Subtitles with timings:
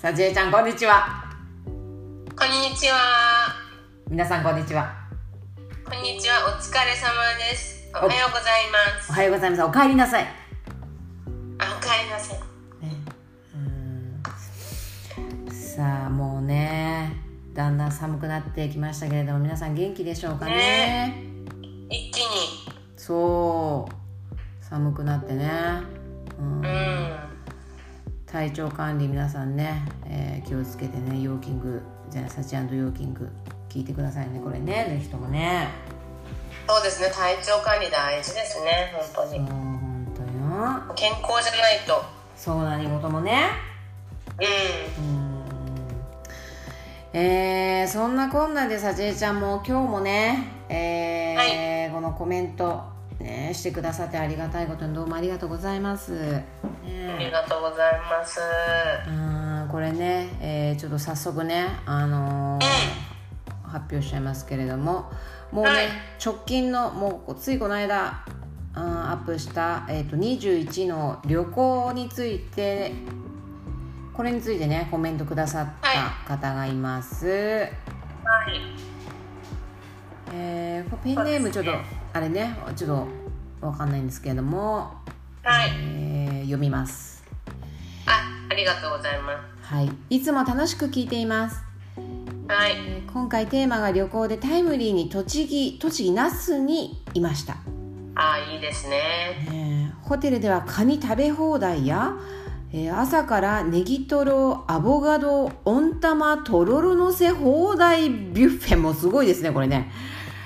[0.00, 1.24] さあ、ジェイちゃん、こんにちは。
[1.66, 1.72] こ
[2.44, 2.98] んにちは。
[4.08, 4.94] 皆さん、こんにちは。
[5.84, 6.36] こんにちは。
[6.46, 7.90] お疲れ様です。
[7.92, 9.10] おはようございます。
[9.10, 9.62] おはようございます。
[9.64, 10.22] お帰りなさい。
[11.58, 12.38] あ、おかえりなさい。
[15.52, 17.16] さあ、もうね、
[17.52, 20.52] だんだん寒くなってきましたけれども、皆さん元気でしょうかね。
[20.54, 21.24] ね
[21.90, 22.24] 一気に。
[22.96, 24.64] そう。
[24.64, 25.50] 寒くなってね。
[26.38, 27.27] うんうん。
[28.30, 33.28] 体調管理皆さんね、えー気をつけてねヨーキングじゃないサチヨーキング
[33.68, 35.68] 聞いてくださいねこれねぜひともね
[36.68, 37.10] そうですね。
[37.10, 38.92] 体調管理大事ですね。
[39.14, 39.38] 本当に。
[39.38, 42.04] 本当よ健康じゃないと。
[42.36, 43.48] そう何事もね
[44.38, 45.00] う。
[45.00, 45.44] うんん
[47.14, 52.84] えー、そんなこんなでさちえちゃんも今日もね、えーこのコメント、
[53.20, 56.46] ね、してくださってありがたいことにどうもありがとうございます、ね。
[56.62, 58.40] ありがとうございます。
[59.08, 63.08] うんこれね、えーちょっと早速ね、あのー
[63.68, 65.10] 発表しちゃいますけれども。
[65.50, 65.88] もうね、はい。
[66.24, 68.24] 直近のもうついこの間
[68.74, 72.92] アップした、えー、と21の旅行について
[74.12, 78.60] これについてねコメントくださった方がいます、はい。
[80.32, 81.80] えーペンネームちょっと、ね。
[82.12, 83.06] あれねちょっと
[83.60, 84.92] わかんないんですけれども、
[85.42, 85.70] はい。
[85.74, 87.22] えー読みます
[88.06, 91.62] あ、ありがとうございまはいいつも楽しく聞いていますす。
[92.48, 92.72] はい。
[92.72, 97.56] えー今回テーマが旅行でタイムリーに栃木栃木那須にいました、
[98.14, 98.98] あ、いいですね。
[99.50, 102.14] えーホテルではカニ食べ放題や、
[102.72, 109.90] えー朝からネギトロアボカド温玉とろろのせ放題ビュッフェもすごいですねこれね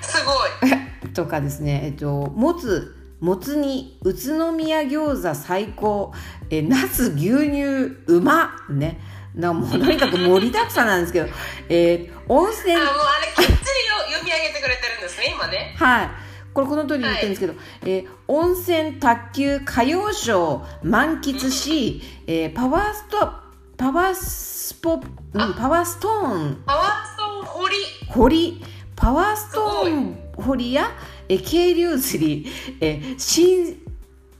[0.01, 0.31] すご
[0.67, 1.11] い。
[1.13, 6.11] とかですねえっともつもつ煮宇都宮餃子最高。
[6.49, 7.63] えー、ナス牛乳
[8.07, 8.51] うま。
[8.69, 8.99] ね。
[9.33, 11.29] なもうとにかく盛りだくさんなんですけど、
[11.69, 12.75] えー温泉。
[12.75, 12.89] あ、もうあ
[13.25, 13.59] れきっちりよ
[14.11, 15.73] 読み上げてくれてるんですね、今ね。
[15.77, 16.09] はい。
[16.53, 23.31] これこの通りに言ってるんですけど、えー温泉、卓球、歌謡ショー、満喫し、えーパワースト、
[23.77, 26.63] パワースポ、うん、パワーストーン。
[26.65, 27.75] パワーストーン掘り。
[28.09, 28.63] 掘り、
[28.97, 30.91] パワーストーン掘りや、
[31.29, 32.51] えー渓流釣り、
[32.81, 33.79] えー新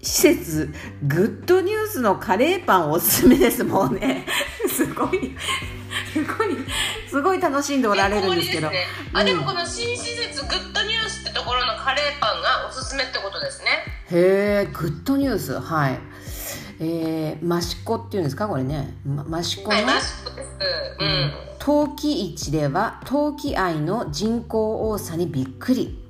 [0.01, 0.73] 施設、
[1.03, 3.63] グッドニュースのカレーパンおすすめです。
[3.63, 4.25] もうね、
[4.67, 5.33] すごい、
[6.11, 6.57] すごい、
[7.09, 8.69] すごい楽しんでおられるんですけど。
[8.69, 13.69] ね、あ、でもこの新施設グッドニュースってところのカレーパンがおすすめってことですね。
[14.11, 15.99] へえグッドニュースはい
[16.81, 19.69] えー、益子っていうんですかこれね、ま、益子の？
[19.69, 20.49] はい、マシコです。
[20.99, 21.33] うん。
[21.59, 26.02] 陶器市では陶器愛の人口多さにびっくり、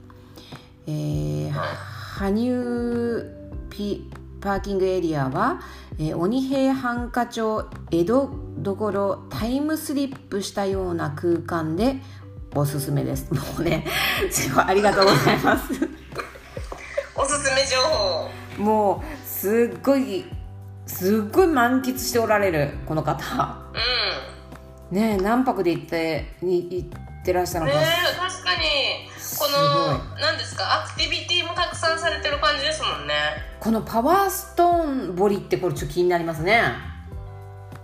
[0.88, 4.10] えー、羽生ピ
[4.42, 5.62] パーキングエリアは、
[5.98, 11.98] えー鬼平犯科町江戸どころタイムスリップしたような空間で
[12.56, 13.86] おすすめです もうね
[14.30, 15.74] すごいありがとうございます
[17.16, 18.30] おすすめ情報。
[18.58, 20.26] もうすっごい
[20.86, 23.58] すっごい満喫しておられるこの方
[24.92, 24.96] うん。
[24.96, 29.10] ねえ何泊で行ってに行ってらっしゃるのか、ねえ、確かに。
[29.38, 33.14] こすの、何ですか、アクティビティもたくさんされてる感じですもんね。
[33.60, 36.62] このパワーストーン彫りってこれちょっと気になりますね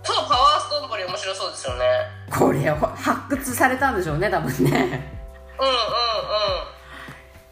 [0.04, 1.86] そう、パワーストーン掘り面白そうですよね。
[2.30, 4.70] これを発掘されたんでしょうね多分ね
[5.60, 6.70] うんうんうん。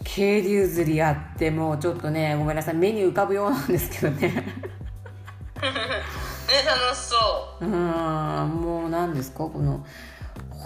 [0.04, 4.28] 渓流釣りやってもうちょっとねごめんなさい目に浮かぶようなんですけどね
[5.58, 7.16] ね、楽しそ
[7.60, 9.40] うーんもう何ですか？
[9.40, 9.86] この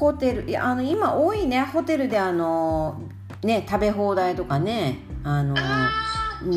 [0.02, 3.04] ホテルいやあの今多いねホテルであの
[3.44, 5.56] ね食べ放題とかねあの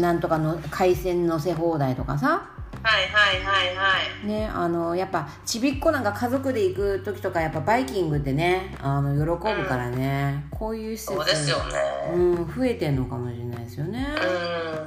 [0.01, 2.87] なんとかの海鮮のせ放題とかさう。
[2.87, 3.95] はいはいはいは
[4.25, 4.27] い。
[4.27, 11.75] ねあのやっぱちびっこなんか家族で行く時とかやっぱバイキングってねあの喜ぶからね、こういう施設そうですよね。
[12.15, 14.07] うん、増えてんのかもしれないですよね。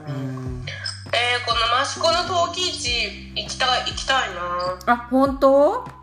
[0.08, 0.16] うん。
[0.16, 0.66] うん、
[1.14, 5.97] えー、この益子の陶器市行きたい、行きたいなあ、本当？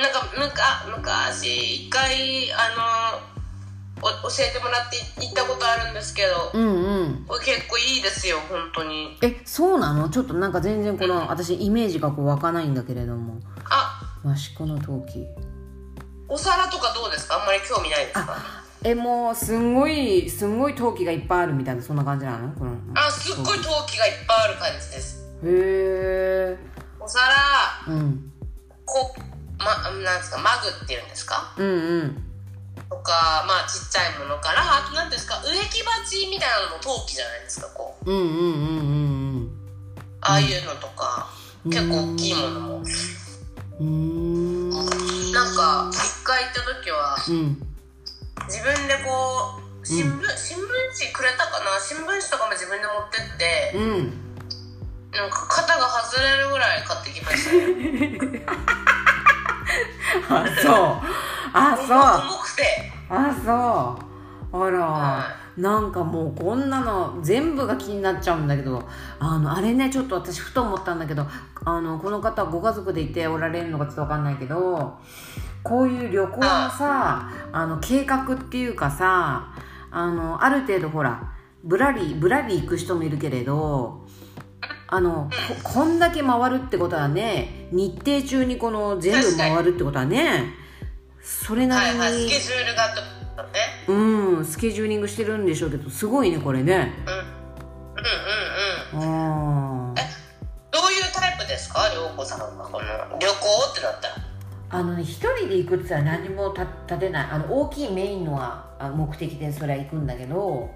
[0.00, 3.28] なんかむか昔一回あの
[4.00, 7.24] お教えてもらって行ったことあるんですけどうんうん。
[7.26, 10.08] これ結構いいですよ本当にえ、そうなの？
[10.08, 14.00] ちょっとなんか全然この、私イメージがこう湧かないんだけれども、あ
[14.36, 15.26] 益子の陶器。
[16.28, 17.40] お皿とかどうですか？
[17.40, 18.36] あんまり興味ないですか？
[18.84, 22.52] え、もうすんごいすんごい陶器がいっぱいあるみたいなそんな感じなの？
[22.52, 22.76] この。
[22.94, 25.48] あすっごい陶器がいっぱいある感じですへ
[30.18, 31.54] なんですかマグっていうんですか？
[31.56, 32.24] うんうん。
[32.90, 38.10] とかまあちっちゃいものからあと何ですか植木鉢みたいなのも陶器じゃないですかこう。
[38.10, 39.50] うんうんうんうんうん。
[40.20, 41.30] ああいうのとか、
[41.64, 42.78] 結構大きいものも。
[42.78, 44.70] うーん。
[45.32, 47.62] なんか一回行った時はうん。
[48.48, 50.66] 自分でこう新聞、新聞
[50.98, 51.78] 紙くれたかな？
[51.80, 54.12] 新聞紙とかも自分で持ってってうん。
[55.12, 58.42] なんか肩が外れるぐらい買ってきましたね
[60.28, 60.74] あそう。
[61.52, 61.98] あそう。
[62.30, 62.92] 重くて。
[63.08, 64.66] あそう。
[64.66, 65.22] あら、は
[65.56, 68.82] なんかもうこんなの全部が気になっちゃうんだけど。
[69.18, 71.26] あのあれねちょっと私ふと思ったんだけど。
[71.64, 74.98] あのこの方ご家族でいておられるのかちょっとわかんないけど。
[75.62, 79.52] こういう旅行のさあの計画っていうかさ
[79.90, 81.22] あのある程度ほら
[81.64, 84.06] ぶらりぶらり行く人もいるけれど
[84.90, 85.30] あの
[85.62, 90.54] ここんだけ回るってことはね日程中にこの全部回るってことはね
[91.22, 92.22] それなりに、はいはい。
[92.22, 92.94] スケジュールがあっ
[93.36, 93.48] たね。
[93.86, 96.94] うんスケジューリングしてるんでしょうけどすごいねこれね。
[98.94, 99.00] うん。
[99.00, 99.14] うんうんう
[99.90, 99.96] んあー。
[100.70, 101.80] どういうタイプですか？
[101.94, 102.86] 涼子さんがこの
[103.18, 103.34] 旅行
[103.70, 104.14] ってなったら。
[104.70, 107.28] あのね一人で行くって言ったら何もた立てない。
[107.30, 110.70] あの大きいメインのはあ目的でそれは行くんだけど。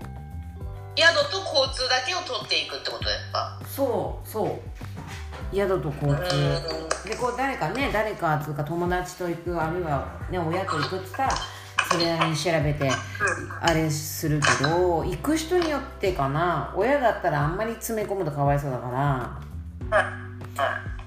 [0.95, 3.59] 宿と交通だけを取っていくってことですか？
[3.75, 5.55] そうそう。
[5.55, 7.09] 宿と交うん通。
[7.09, 11.33] でこう誰かね誰かつうか友達と行くあるいは、ね、親と行くって言ったら
[11.91, 12.91] それなりに調べて
[13.61, 16.73] あれするけど行く人によってかな。
[16.77, 19.41] 親だったらあんまり詰め込むとかわいそうだから。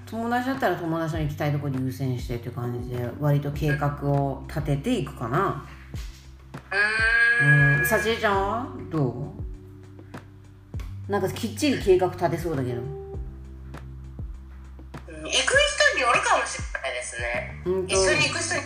[0.05, 5.65] 友達だったら友達の行きたいところに優先してっていう感じで割と計画を立てていくかな。
[7.41, 7.79] うーん。
[7.79, 7.85] うん。
[7.85, 8.67] さちえちゃんは？
[8.91, 9.44] どう？
[11.07, 12.81] なんかきっちり計画立てそうだけど。
[12.81, 13.05] うん
[15.25, 17.61] 行く人によるかもしれないですね。
[17.65, 18.61] うんと一緒に行く人に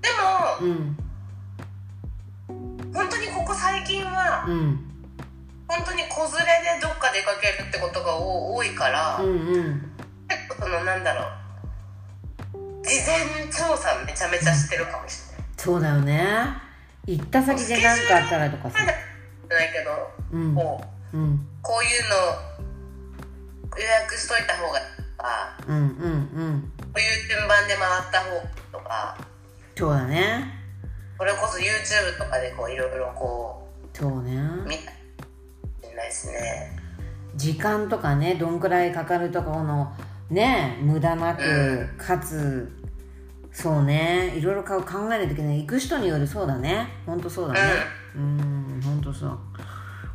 [0.00, 0.96] でもうん。
[2.94, 4.86] 本当にここ最近はうん。
[5.66, 9.92] 本当に子連れでどっか出かけるってことが多多いから、うんうん。
[10.28, 12.86] 結構そのなんだろう。
[12.86, 15.46] 事前調査めちゃめちゃしてるかもしれない。
[15.56, 16.24] そうだよね。
[17.06, 18.78] 行った先で何かあったらとかさ。
[18.84, 18.94] ない
[19.72, 20.54] けど、うん。
[20.54, 21.16] こう。
[21.16, 22.16] うんこういうの
[23.78, 24.84] 予約しといた方がいい
[25.16, 25.86] とかうんうんう
[26.56, 26.72] ん。
[26.78, 29.16] こういう順番で回った方がいいとか。
[29.76, 30.60] そうだね。
[31.18, 34.36] これこそ YouTube とかでこういろいろこそうね。
[34.36, 34.92] う見た
[35.94, 36.76] ないですね。
[37.36, 39.92] 時間とかねどんくらいかかるとかこの
[40.30, 42.72] ね無駄なく、うかつ。
[43.52, 44.32] そうね。
[44.36, 45.60] いろいろ考えないといけない。
[45.60, 46.88] 行く人によるそうだね。
[47.04, 47.60] ほんとそうだね。
[48.16, 49.38] うんほんとそう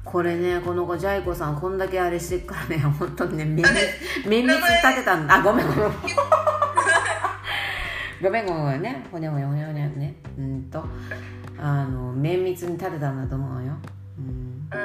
[0.06, 3.68] これねこの子ジャイコさんこんだけあれしてるからね 本当にね綿密
[4.26, 5.36] 綿密に立てたんだ。
[5.36, 5.92] あごめんごめん。
[8.22, 9.06] ごめんごめんごめんね。
[9.12, 10.16] ほにゃほにゃほにゃほにゃね。
[10.38, 10.86] うんと。
[11.58, 13.74] あの綿密に立てたんだと思うよ。
[14.20, 14.70] うん。
[14.72, 14.82] うん。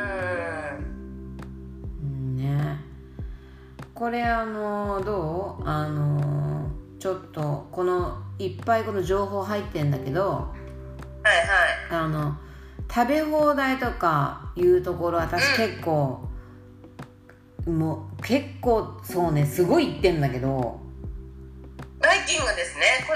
[2.03, 2.81] うんね。
[3.95, 5.69] これあのどう？
[5.69, 6.67] あの
[6.99, 10.53] ちょっとこのいっぱいこの情報入ってんだけどは
[11.91, 12.05] いはい。
[12.05, 12.37] あの
[12.93, 16.29] 食べ放題とかいうところ私結構、
[17.67, 20.81] もう結構そうねすごい行ってんだけど。
[22.01, 23.07] バイキングですね。
[23.07, 23.15] こ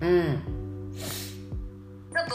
[0.00, 0.08] の間。
[0.08, 0.92] うん。
[0.94, 2.34] ちょっと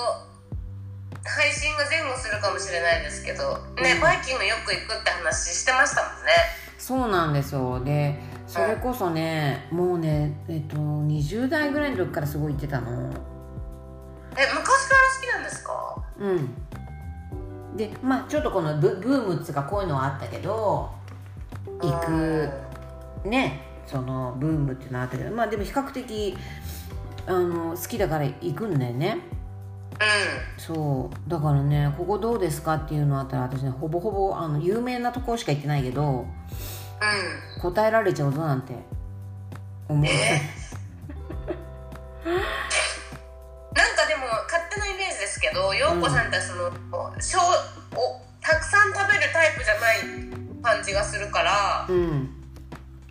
[1.27, 3.57] 配信が前後するかもしれないですけど。
[3.81, 4.01] ね、うん。
[4.01, 6.31] バイキングよく行くって話してましたもんね。
[6.77, 7.83] そうなんですよ。
[7.83, 13.09] でそれこそねもうねえっと20代ぐらいの時からすごい行ってたの。
[14.35, 16.02] え昔から好きなんですか？
[16.19, 17.77] うん。
[17.77, 20.91] でまあちょっとこのブブームっつうかこういうのはあったけど
[21.81, 22.49] 行く
[23.27, 26.37] ねそのブームっていうのはあったけどまあでも比較的
[27.25, 29.17] あの好きだから行くんだよね。
[30.57, 31.29] うそう。
[31.29, 36.25] だからねここどうですかっていうのあったら私ねほぼほぼあの有名なところしか行ってないけどんうん。
[37.61, 38.73] 答えられちゃうぞなんて
[39.87, 40.05] 思う、
[45.73, 46.71] ですけど陽子さんってその、
[47.19, 47.39] 小
[47.95, 49.97] おたくさん食べるタイプじゃない
[50.61, 52.29] 感じがするからうん。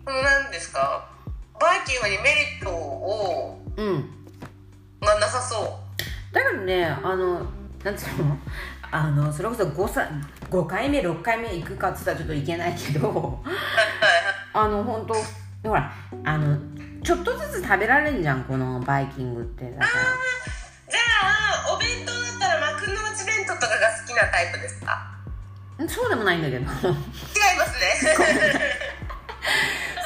[0.05, 1.09] そのなんですか
[1.59, 4.09] バイキングにメリットをうん
[5.01, 6.33] がなさそう。
[6.33, 7.45] だからねあの
[7.83, 8.37] なんつうの？
[8.91, 10.07] あのそれこそ 5, さ
[10.51, 13.41] 5回目6回目行くかっつったらちょっといけないけど
[14.53, 15.15] あの本当
[15.67, 15.91] ほら
[16.23, 16.57] あの
[17.01, 19.71] ちょっとずつ食べられるじゃんこのバイキングって。
[19.71, 19.85] だか
[20.89, 20.99] じゃ
[21.71, 22.12] あお弁当
[24.13, 25.09] きなタイプですか？
[25.77, 26.59] らそうでもないんだけど。
[26.59, 26.95] 違いますね。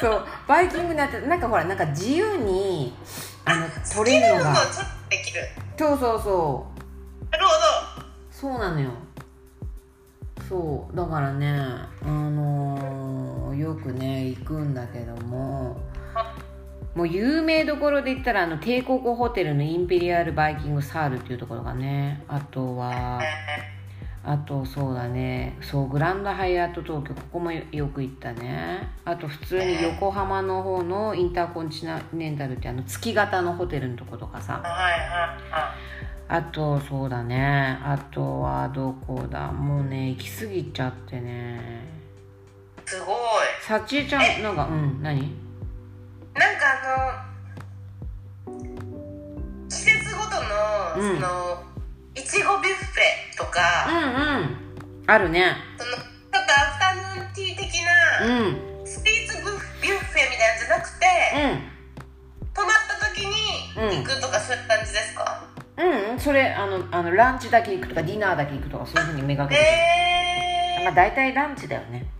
[0.00, 2.96] そうバイキングになってなんかほらなんか自由に
[3.44, 4.50] あの取れるのが。
[4.50, 5.40] のがちょっとできる。
[5.78, 7.32] そうそうそう。
[7.32, 7.52] なるほ
[8.30, 8.90] そうなのよ。
[10.48, 15.76] そうだからねあのーよくね行くんだけども。
[16.94, 23.20] もう有名どころで言ったらあの帝国ホテルのインペリアルバイキングサールっていうところがねあとは
[24.24, 25.56] あとそうだね。
[25.62, 28.88] そうグランドハイアート東京ここもよく行ったね。
[29.04, 34.54] あと普通に横浜の方のインターコンチネンタルってあの月型のホテルのとことかさ。
[34.54, 34.70] はいはい
[35.50, 35.74] は
[36.30, 37.78] あとそうだね。
[37.82, 39.50] あとはどこだ。
[39.50, 41.58] もうね行き過ぎちゃってね。
[42.84, 43.16] いすごい。
[43.62, 45.22] さちえちゃんなんかうん何？
[46.34, 47.22] なんかあ
[48.46, 50.36] の季節ごと
[51.00, 51.16] のうん。
[51.16, 51.67] その
[52.18, 54.58] いちごビュッフェとうか、んうん。
[55.06, 55.54] あるね。
[55.78, 57.64] そのちょっとアフタヌーンティー的
[58.22, 58.52] うん。
[58.82, 59.36] なスイーツ
[59.80, 61.06] ビュッフェみたいなんじゃなくて、
[62.52, 63.32] 泊まった時に
[63.98, 65.44] 行くとかそういう感じですか、
[65.76, 66.10] うん。
[66.12, 72.10] うんそれあのあのランチだけ行くとかディナーだけ行くとかそういうふうにめがけてえー、まあ大体ランチだよね。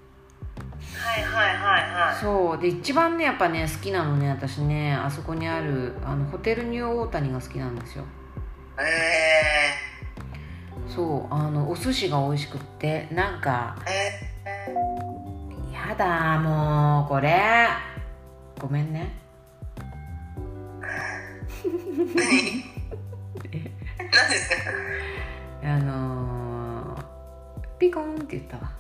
[0.97, 2.21] はいはいはいはい。
[2.21, 2.59] そう。
[2.59, 4.95] で一番ねやっぱね好きなのね私ね。
[4.95, 8.05] あそこにあるあのホテルニューオータニが好きなんですよ。
[8.79, 8.85] え
[10.95, 13.77] そうあのお寿司が美味しくってなんか
[15.73, 17.41] やだもうこれ。
[18.61, 19.15] ごめんね。
[21.63, 22.17] ー、何
[24.11, 24.57] 何ですか？
[25.63, 27.03] あのー、
[27.79, 28.73] ピコンって言ったわ。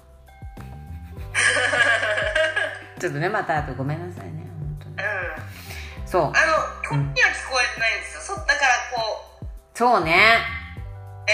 [2.98, 4.94] ちょっとねまたあとごめんなさいね本当に。
[4.94, 6.08] うん。
[6.08, 6.22] そう。
[6.22, 6.34] あの、こ
[6.88, 8.34] っちには聞こえてないんですよ。
[8.36, 8.58] そだから
[8.92, 9.02] こ
[9.42, 10.40] う、そうね。
[11.28, 11.32] え、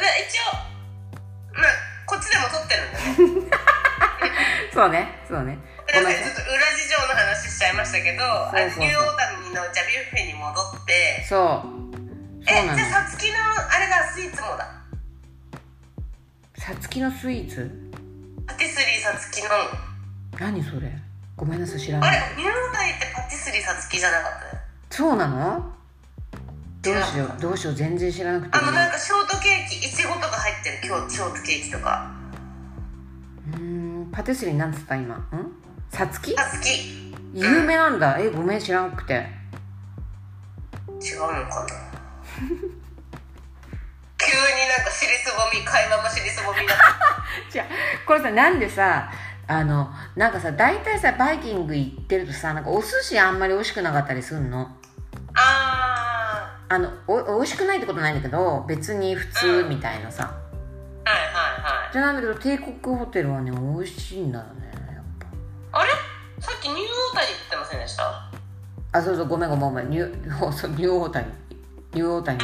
[0.00, 1.70] 一応、まあ、
[2.06, 3.56] こっちでも撮ってるんで ね。
[4.72, 5.58] そうねそうね。
[5.86, 6.16] ちょっと裏
[6.74, 11.68] 事情の話しちゃいましたけど、ニューオータニのじゃあビュッフェに戻って、そう。
[12.46, 14.66] え、じゃあさつきのあれだ、スイーツもだ。
[16.58, 17.70] さつきのスイーツ？
[18.46, 19.48] パティスリーさつきの。
[20.40, 20.90] 何それ？
[21.36, 22.18] ごめんなさい知らない。
[22.18, 24.56] あれ、ニューオータニってパティスリーさつきじゃなかった？
[24.56, 24.62] ね。
[24.90, 25.73] そうなの？
[26.84, 28.58] どうしようどうしよう全然知らなくて。
[28.58, 32.10] あの、なんかショートケーキ、いちごとか入ってる今日ショートケーキとか。
[33.52, 33.60] うー
[34.02, 35.14] んパティスリーなんつった今？
[35.16, 35.20] ん？
[35.90, 37.12] さつきさつき。
[37.32, 38.18] 有名なんだ。
[38.18, 39.14] えごめん知らなくて。
[41.00, 41.66] 違うのかな？
[44.18, 46.84] 急になんか尻すぼみ会話も尻すぼみになった
[47.52, 47.66] じゃ
[48.06, 49.10] これさなんでさ
[49.46, 54.62] あのなんかさ大体さバイキング行ってるとさなんかお寿司あんまり美味しくなかったりすんの？
[55.34, 55.93] ああ
[56.78, 61.92] のお美味しくないってことないんだけど別に普通みたいなさ、ーはいはいはい。
[61.92, 65.04] じゃなんだけど帝国ホテルはね美味しいんだよねやっ
[65.72, 65.90] あれ？
[66.40, 68.02] さっきニューオータニって言ってませんでした？
[68.02, 68.30] ぱ
[68.98, 69.90] あそうそうごめんごめんごめん。
[69.90, 71.26] ニュー そうニューオータニ
[71.94, 72.40] ニューオータニ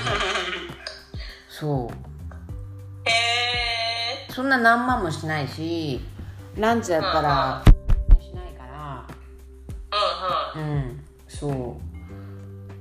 [1.49, 3.08] そう。
[3.08, 6.00] へえそんな何万もしないし
[6.56, 7.62] ランチだったら
[8.20, 9.04] しないから。
[10.54, 10.70] うんうん。
[10.72, 11.04] うん。
[11.28, 11.52] そう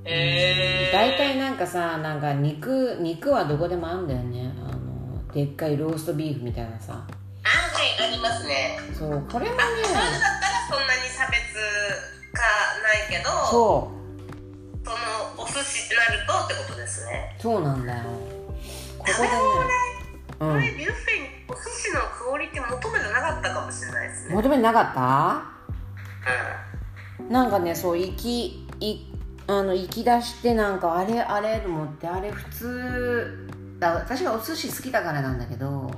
[0.04, 4.52] へえ大体なんかさなんか肉肉はどこでもあんだよね。
[4.66, 6.92] あのでっかいローストビーフみたいなさ。
[6.92, 8.78] あはいありますね。
[8.98, 9.60] そうこれもね。
[9.84, 10.06] そうだったら
[10.70, 11.36] そんなに差別
[12.32, 12.42] 化
[12.82, 17.36] ないけどそそうのお寿司ってなるとってことですね。
[17.38, 18.04] そうなんだよ。
[18.98, 19.28] ここでね。
[20.38, 20.60] こうん。
[20.60, 24.34] れビュッフェにお寿司のクオリティ求めてなかったかもしれないですね。
[24.34, 25.42] 求めてなかった？
[27.28, 29.09] うなんかねそう行きい
[29.50, 33.48] あの行き出してなんかあれあれと思ってあれ普通
[33.80, 35.68] だ私がお寿司好きだからなんだけど。
[35.68, 35.90] んうん。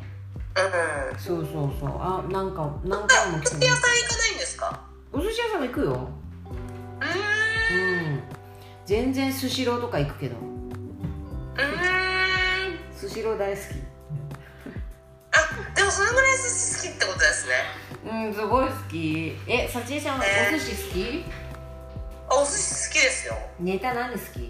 [1.18, 1.90] そうそうそう。
[2.00, 4.80] あなんか何回もお来て寿司屋さん行かないんですか？
[5.12, 6.09] お寿司屋さんも行くよ。
[7.00, 7.06] うー
[7.75, 8.06] ん。
[8.06, 8.23] うん。
[8.87, 10.37] 全然スシローとか行くけど。
[10.37, 12.97] うーん。
[12.97, 13.61] スシロー大好き。
[15.35, 17.54] あでもそのぐらい寿司好きってことですね。
[18.26, 19.37] うんすごい好き。
[19.47, 21.25] えさちえちゃんはお寿司好き？
[21.26, 21.41] あ
[22.42, 23.37] お寿司好きですよ。
[23.61, 24.40] ネタ何好き？
[24.40, 24.49] ネ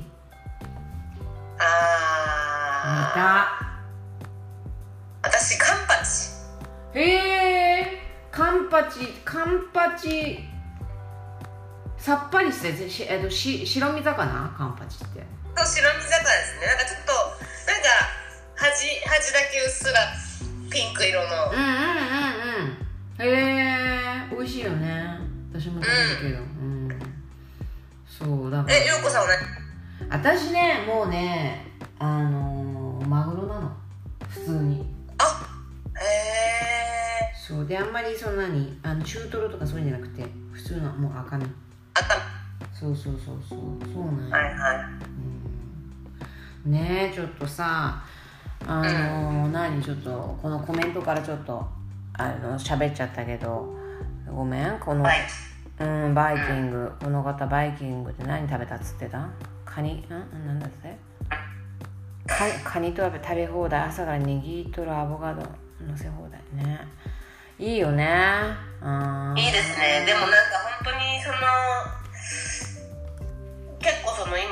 [1.58, 3.20] あタ。
[5.28, 6.30] ー私カンパチ。
[6.99, 7.02] へ
[7.82, 10.49] えカンパチカンパチ。
[11.99, 14.54] さっぱりしてしえっとし白身魚？
[14.56, 15.20] カンパチって。
[15.54, 16.66] と白身魚ですね。
[16.68, 17.12] なんかちょっと
[30.23, 31.67] 私ねもうね
[31.99, 33.73] あのーマグロなの。
[34.29, 34.87] 普通に。
[35.19, 35.25] あ
[36.00, 37.67] へえそう。
[37.67, 41.45] であんまりそんなにあの中トロとかそういうんじゃなくて普通のもう赤身。
[41.45, 41.57] あった
[42.73, 43.59] そうそうそうそう。
[43.93, 44.85] そうなんや、はいはい。
[46.67, 46.73] うん。
[46.73, 48.05] ねえちょっとさ
[48.64, 49.83] あのー何？
[49.83, 51.67] ちょっとこのコメントからちょっと
[52.12, 53.76] あの喋っちゃったけど。
[54.33, 55.19] ごめんこの、はい。
[55.81, 56.93] うんバイキング。
[57.02, 59.29] この方バイキングで何食べたっつってた？
[59.75, 60.19] カニんな
[60.52, 60.99] んだって？
[62.26, 63.81] カカニと食べ放題。
[63.85, 65.41] 朝からネギとるアボカド。
[65.81, 66.81] 乗せ放題ね。
[67.59, 68.07] いいよね。
[68.83, 70.05] うんいいですね。
[70.05, 70.37] でもなんか
[70.85, 71.37] 本当にその
[73.79, 74.47] 結構その今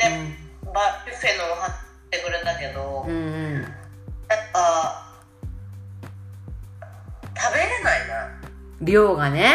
[0.00, 1.74] ね、バビュッフェのを貼っ
[2.10, 3.62] てくれたけど、うんうん。
[3.62, 3.72] なん
[4.52, 5.14] か
[7.36, 8.14] 食べれないな。
[8.80, 9.54] 量がね。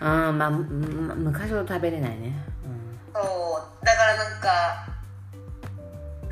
[0.00, 2.28] ううんまあむ昔ほど食べれないね。
[2.28, 2.34] ん
[3.14, 4.86] そうだからなんか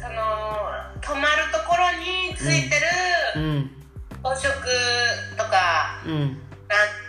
[0.01, 2.77] その泊まるところについて
[3.37, 3.71] るうん。
[4.23, 4.53] 朝食
[5.37, 6.13] とか、うん。
[6.13, 6.39] うん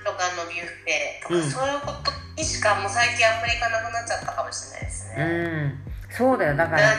[0.04, 1.42] とかのビュッフェとか、うん。
[1.44, 5.24] そういうことにしかもう最近あんまり行かなくなっちゃったかもしれないですね。
[5.24, 6.14] うん。
[6.16, 6.94] そうだよだから。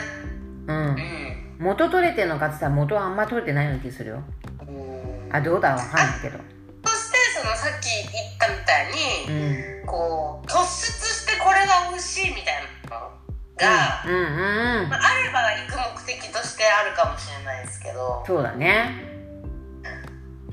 [0.67, 0.87] うん。
[0.87, 1.57] うん。
[1.59, 4.23] 元取れてるのかって言ったら元はあんま取れてないような気するよ。
[4.67, 5.29] うん。
[5.31, 6.39] あどうだわかんないけど。
[6.85, 8.91] そしてそのさっき言ったみたい
[9.29, 9.85] に、うん。
[9.85, 13.09] こう突出してこれが美味しいみたいなの
[13.57, 14.89] が、うんうんうん。
[14.89, 18.23] まあ、あれば行く目的としてあるかもしれないですけど。
[18.27, 19.01] そうだね。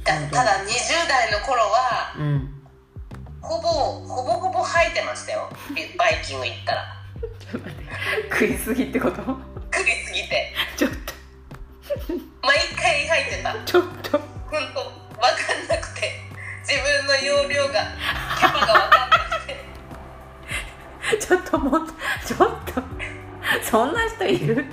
[0.05, 2.49] だただ20代の頃はうん。
[3.41, 5.51] ほぼほぼほぼ吐いてましたよ。
[5.99, 6.85] バイキング行ったら。
[8.31, 9.23] 食いすぎってこと？
[9.23, 10.55] 食いすぎて。
[10.77, 11.13] ちょっと。
[12.43, 13.55] 毎回吐いてた
[23.73, 24.53] そんな人いる？
[24.55, 24.69] いないで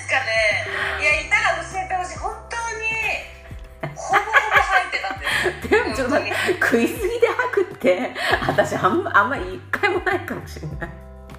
[0.00, 0.64] すかね。
[0.98, 2.18] いやいたら教えてほしい。
[2.18, 5.26] 本当にほぼほぼ吐いてたんで
[5.62, 6.16] す でもちょっと
[6.64, 8.12] 食いすぎで吐くって。
[8.48, 10.78] 私あんまあんま一回もないかもしれない。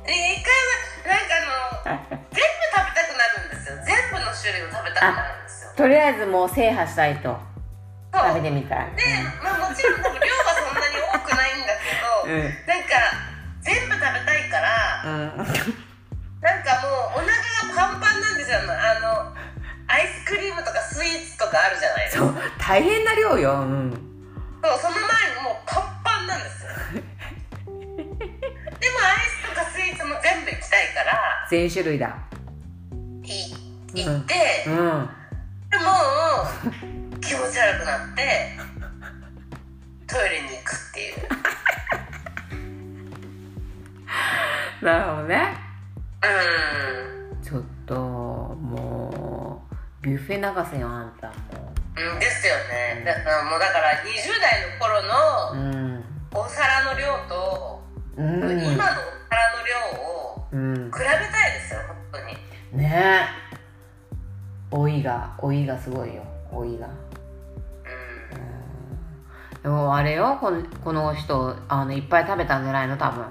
[0.05, 0.53] で一回
[1.09, 1.33] はなんか
[1.87, 3.75] あの全部食べたくなるんですよ。
[3.83, 5.71] 全部の種類を食べたくなるんですよ。
[5.75, 7.39] とりあえずもう制覇したいと。
[8.13, 8.91] 食べてみたい。
[8.95, 9.03] で、
[9.41, 12.62] まあ、もちろん多分量はそんなに多くないんだけど、うん
[18.53, 19.33] パンパンなんですよあの
[19.87, 23.91] アイスクリームとかスイーツとかあるじゃないですかそう大変な量ようん
[24.63, 26.69] そうその前にもうパンパンなんですよ
[27.65, 32.07] でもアイスとかスイーツも全部行きたいから全種類だ
[33.23, 33.53] い
[33.93, 34.33] 行って、
[34.67, 35.09] うん
[35.69, 35.85] でも
[37.19, 38.21] 気持ち悪くなって
[40.05, 41.11] トイレに行くってい
[44.81, 45.57] うなるほどね
[46.21, 48.22] うんちょっと
[50.03, 51.33] ビュッフェ流せよあんたも
[51.97, 52.15] う。
[52.17, 53.01] んですよね。
[53.05, 54.99] だからもうだから20代の頃
[55.55, 55.63] うの
[55.97, 56.03] ん。
[56.35, 57.81] お皿の量と、
[58.17, 58.25] うん。
[58.27, 58.81] 今のお皿の量
[60.01, 60.03] を
[60.51, 60.91] うん。
[60.91, 61.17] 比べたい
[61.53, 62.19] ですよ本当
[62.75, 62.83] に。
[62.83, 63.25] ね。
[63.51, 63.53] え
[64.75, 66.87] 老いが老いがすごいよ老いが。
[66.87, 66.93] うん。
[69.63, 73.23] でもあれよこのこの人あのいっぱい食べたんじゃないの多分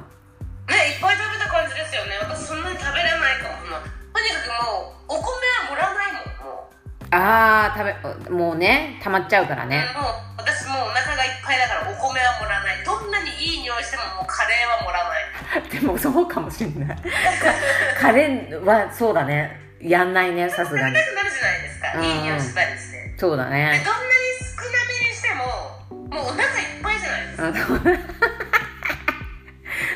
[7.12, 9.84] ああ食べもうね溜まっちゃうからね。
[9.94, 10.04] もう
[10.38, 12.84] 私もうお腹がいっぱいだからお米は盛らない。
[12.84, 15.68] どんなにいい匂いしてももうカレーは盛らない。
[15.68, 16.96] でもそうかもしれない。
[18.00, 19.60] カレーはそうだね。
[19.78, 20.94] やんないねさすがに。
[20.94, 22.04] なるじゃないですか、うん。
[22.04, 24.06] いい匂いしたりしてそうだでねどんなに
[24.56, 25.44] 少なめにしても
[26.08, 27.48] もうお腹いっぱいじゃないですか。
[27.48, 27.50] う
[27.92, 28.22] ん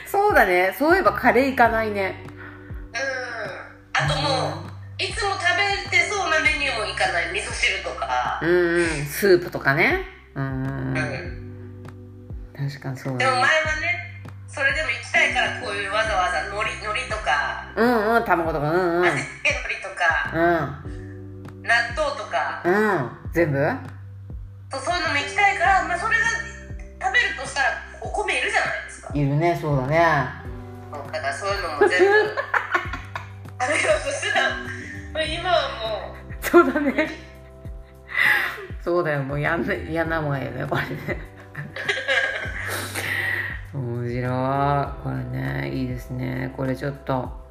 [0.07, 0.75] そうだね。
[0.79, 2.26] そういえばカレーいかないね
[7.67, 8.41] 汁とか。
[8.43, 8.87] うんうん。
[9.07, 10.05] スープとかね。
[10.35, 11.37] うんうん
[12.57, 17.73] 確かにそうでも前はだねねそれでも行きたいからこういうわざわざ海苔海苔とか。
[17.77, 18.71] うんうん卵とか。
[18.71, 19.05] うんうん。
[19.05, 20.33] 味付け海苔とか。
[20.33, 21.63] うん。
[21.63, 22.63] 納豆とか。
[22.65, 23.11] うん。
[23.33, 23.59] 全部？
[24.73, 26.27] そうそういうのも行きたいから、まあ、それが
[27.01, 27.69] 食べるとしたら
[28.01, 29.11] お米いるじゃないですか。
[29.15, 29.99] いるねそうだね。
[31.13, 34.41] だからそういうのも全部食べようとした。
[34.41, 34.51] ら
[35.13, 35.69] まあ今は
[36.09, 36.17] もう。
[36.41, 37.26] そうだね
[38.87, 39.23] そうだよ。
[39.25, 41.21] もうやんな嫌なもんやねこれね。
[43.75, 45.03] 面白い。
[45.03, 46.55] これねいいですね。
[46.57, 47.45] これちょっと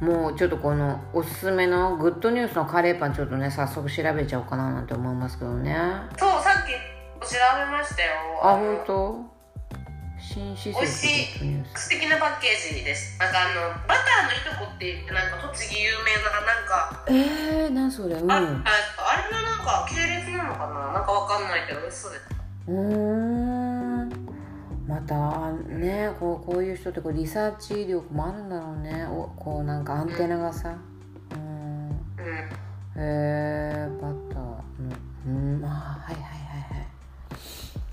[0.00, 5.76] もうちょっとこのおすすめのグッドニュースのカレーパンちょっとね早速調べちゃおうかななんて思いますけどね。
[5.76, 6.70] あそうさっき
[7.28, 8.12] 調べましたよ。
[8.40, 9.31] 本当？
[10.32, 11.64] 新施美味設しい。
[11.74, 13.18] 素敵なパッケージです。
[13.20, 18.14] なんかあのバターのいとこって言ってなんか栃木有名ななんか、えー、何それ？
[18.16, 18.32] うん。
[18.32, 20.92] あああれのなんか系列なのかな？
[20.94, 22.18] なんかわかんないけど美味しそうで。
[22.18, 22.24] す
[22.68, 22.74] うー
[24.04, 24.08] ん。
[24.88, 29.04] またねこうこういう人ってこうリサーチ力もあるんだろうね。
[29.04, 30.74] おこうなんかアンテナがさ。
[31.32, 31.88] うん。
[31.88, 31.94] うん。
[31.94, 34.62] へえバターの。
[35.26, 35.62] うん。
[35.62, 36.21] あはいはいはいはい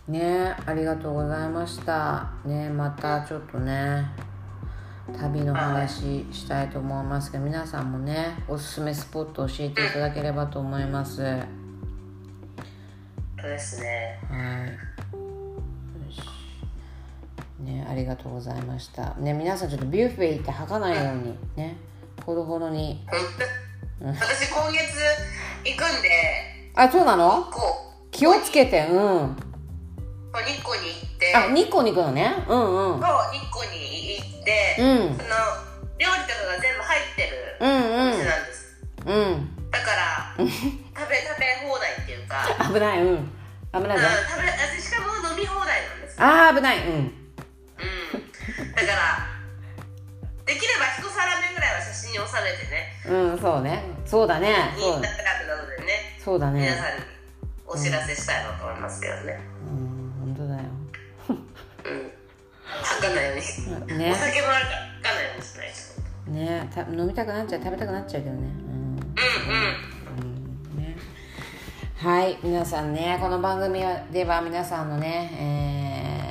[0.10, 2.32] ねありがとうございました。
[2.43, 4.06] ねまたちょっとね
[5.17, 11.22] 旅の話したいと思いますけど皆さんもねおすすめスポット教えていただければと思います。
[11.22, 11.43] はい
[13.41, 14.19] そうですね。
[16.06, 16.19] よし。
[17.62, 19.13] ねありがとうございました。
[19.15, 21.78] ね皆さんちょっとビュッフェ行って吐かないようにね
[22.26, 23.06] ほどほどに。
[24.02, 24.82] 私今月
[25.63, 26.10] 行くんで。
[26.76, 27.45] あそうなの？
[28.12, 29.36] 気をつけてうん
[30.41, 31.36] 日光に行って。
[31.36, 32.36] あ日光に行くのね。
[32.47, 32.99] うんうん。
[33.02, 35.17] そう日光に行って、うん。
[35.17, 35.30] その
[35.97, 38.12] 料理とかが全部入ってるうんおうん。
[38.12, 39.71] 店なんです、うん。
[39.71, 43.32] だから 食べ食べ放題っていうか、危ないうん。
[43.73, 44.08] 危ないぞ。
[44.08, 46.15] うん、食べ私しかも飲み放題なんです。
[46.19, 46.78] あー危ない。
[46.80, 46.93] うん。
[46.93, 47.12] うん。
[48.75, 49.28] だから
[50.45, 52.93] できれば一皿目ぐらいは写真に収めてね。
[53.06, 53.84] うんそうね。
[54.06, 54.73] そうだね。
[54.78, 54.99] イそう。
[54.99, 56.17] ンスタグラムなどでね。
[56.23, 56.62] そうだね。
[56.62, 57.04] 皆さんに
[57.67, 59.39] お知らせしたいなと思いますけどね。
[59.71, 59.98] うん
[62.84, 64.12] 吐かないように、ね。
[64.12, 65.67] お酒も吐かないようにしない
[66.25, 66.69] とね。
[66.73, 68.41] た飲みたくなっちゃう食べたくなっちゃうけどね。
[68.41, 68.69] うん。
[68.69, 69.89] うんうん。
[70.73, 70.95] うんね
[71.97, 75.32] はい皆さんねこの番組では皆さんのね、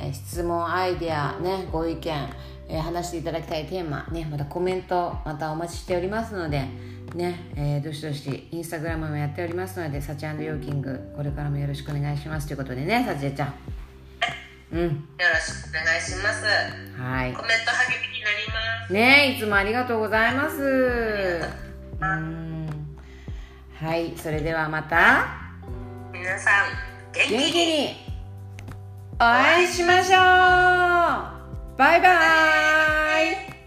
[0.03, 2.29] えー質問アイデアねご意見、
[2.67, 6.65] えー話していただきたいテーマねまたコメントまたお待ちしておりますので
[7.13, 13.53] ね、えーどしどしインスタグラムもやっておりますのでサチヨーキングこれからもよろしくお願いしますということでねサチエちゃん
[14.71, 14.81] うん。
[14.81, 16.45] よろしくお願いします。
[17.01, 17.33] はい。
[17.33, 18.93] コメント励みになります。
[18.93, 20.61] ねいつもありがとうございます。
[22.01, 22.69] うん。
[23.81, 25.27] はいそれではまた。
[26.11, 26.65] 皆さん
[27.13, 27.37] 元気に。
[27.37, 28.09] 元気に。
[29.15, 31.77] お会いしましょう。
[31.77, 33.58] バイバイ